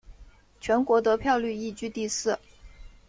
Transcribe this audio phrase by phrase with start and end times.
[0.59, 2.35] 全国得票率亦居第四。